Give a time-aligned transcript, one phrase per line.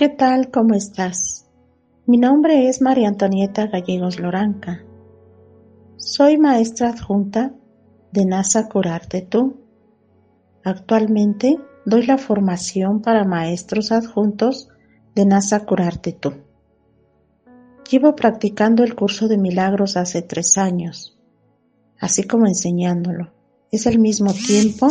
[0.00, 0.50] ¿Qué tal?
[0.50, 1.46] ¿Cómo estás?
[2.06, 4.82] Mi nombre es María Antonieta Gallegos Loranca.
[5.98, 7.52] Soy maestra adjunta
[8.10, 9.60] de NASA Curarte Tú.
[10.64, 14.70] Actualmente doy la formación para maestros adjuntos
[15.14, 16.32] de NASA Curarte Tú.
[17.90, 21.18] Llevo practicando el curso de milagros hace tres años,
[21.98, 23.34] así como enseñándolo.
[23.70, 24.88] Es el mismo tiempo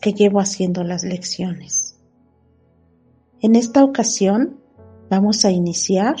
[0.00, 1.93] que llevo haciendo las lecciones.
[3.44, 4.58] En esta ocasión
[5.10, 6.16] vamos a iniciar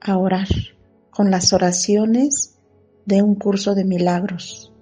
[0.00, 0.48] a orar
[1.10, 2.58] con las oraciones
[3.04, 4.72] de un curso de milagros.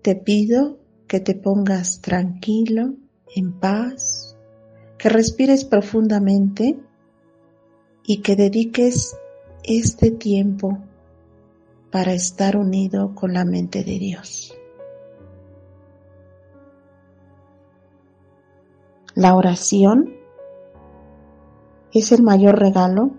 [0.00, 2.94] Te pido que te pongas tranquilo,
[3.36, 4.34] en paz,
[4.96, 6.78] que respires profundamente
[8.02, 9.14] y que dediques
[9.64, 10.78] este tiempo
[11.90, 14.54] para estar unido con la mente de Dios.
[19.14, 20.17] La oración
[21.98, 23.12] es el mayor regalo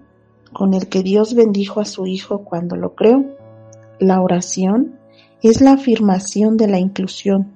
[0.54, 3.24] con el que Dios bendijo a su Hijo cuando lo creó.
[4.00, 5.00] La oración
[5.42, 7.54] es la afirmación de la inclusión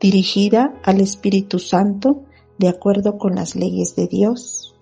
[0.00, 2.22] dirigida al Espíritu Santo
[2.58, 4.74] de acuerdo con las leyes de Dios.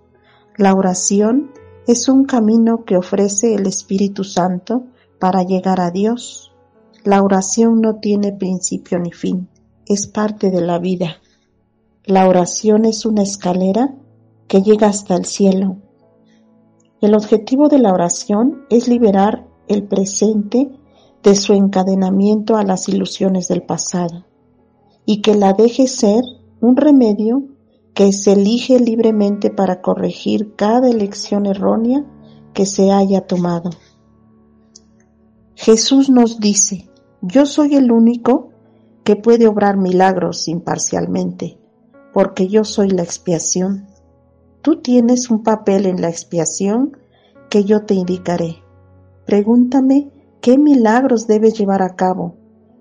[0.56, 1.50] La oración
[1.86, 4.84] es un camino que ofrece el Espíritu Santo
[5.18, 6.52] para llegar a Dios.
[7.04, 9.48] La oración no tiene principio ni fin,
[9.86, 11.18] es parte de la vida.
[12.04, 13.94] La oración es una escalera
[14.48, 15.76] que llega hasta el cielo.
[17.00, 20.70] El objetivo de la oración es liberar el presente
[21.22, 24.24] de su encadenamiento a las ilusiones del pasado
[25.04, 26.22] y que la deje ser
[26.60, 27.44] un remedio
[27.94, 32.04] que se elige libremente para corregir cada elección errónea
[32.52, 33.70] que se haya tomado.
[35.54, 36.90] Jesús nos dice,
[37.22, 38.50] yo soy el único
[39.04, 41.58] que puede obrar milagros imparcialmente,
[42.12, 43.86] porque yo soy la expiación.
[44.66, 46.96] Tú tienes un papel en la expiación
[47.50, 48.64] que yo te indicaré.
[49.24, 50.10] Pregúntame
[50.40, 52.34] qué milagros debes llevar a cabo.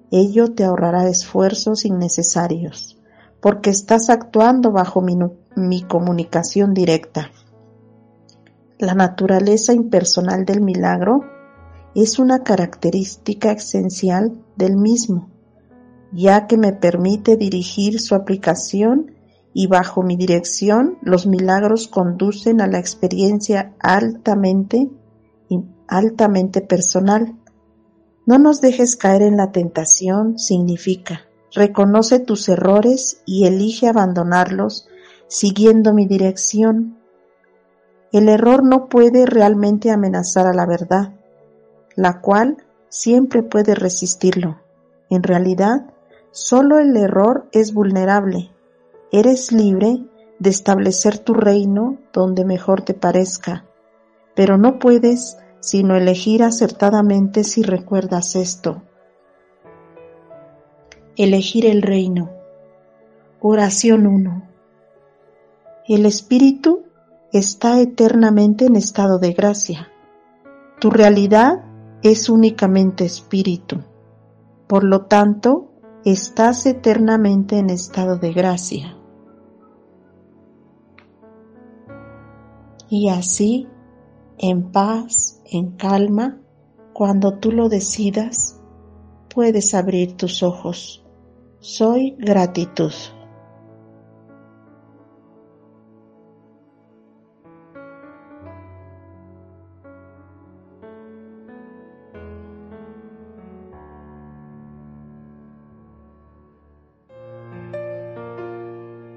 [0.10, 2.98] Ello te ahorrará esfuerzos innecesarios,
[3.40, 5.16] porque estás actuando bajo mi,
[5.56, 7.30] mi comunicación directa.
[8.80, 11.24] La naturaleza impersonal del milagro
[11.94, 15.30] es una característica esencial del mismo,
[16.12, 19.15] ya que me permite dirigir su aplicación
[19.58, 24.90] y bajo mi dirección los milagros conducen a la experiencia altamente
[25.88, 27.36] altamente personal.
[28.26, 31.22] No nos dejes caer en la tentación significa
[31.54, 34.90] reconoce tus errores y elige abandonarlos
[35.28, 36.98] siguiendo mi dirección.
[38.12, 41.14] El error no puede realmente amenazar a la verdad,
[41.96, 42.58] la cual
[42.90, 44.60] siempre puede resistirlo.
[45.10, 45.86] En realidad,
[46.32, 48.52] solo el error es vulnerable
[49.12, 50.04] Eres libre
[50.40, 53.66] de establecer tu reino donde mejor te parezca,
[54.36, 58.84] pero no puedes sino elegir acertadamente si recuerdas esto.
[61.18, 62.30] Elegir el reino.
[63.40, 64.44] Oración 1.
[65.88, 66.84] El Espíritu
[67.32, 69.92] está eternamente en estado de gracia.
[70.80, 71.64] Tu realidad
[72.02, 73.84] es únicamente espíritu.
[74.68, 75.72] Por lo tanto,
[76.06, 78.96] estás eternamente en estado de gracia.
[82.88, 83.68] Y así,
[84.38, 86.40] en paz, en calma,
[86.94, 88.62] cuando tú lo decidas,
[89.34, 91.04] puedes abrir tus ojos.
[91.60, 92.94] Soy gratitud.